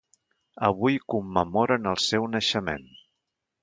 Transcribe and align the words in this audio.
Avui 0.69 0.97
commemoren 1.15 1.87
el 1.95 2.03
seu 2.09 2.29
naixement. 2.37 2.93